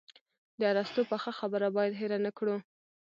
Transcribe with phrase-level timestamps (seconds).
[0.59, 2.55] د ارسطو پخه خبره باید هېره نه کړو.